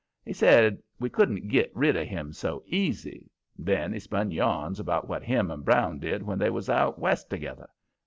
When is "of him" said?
1.95-2.33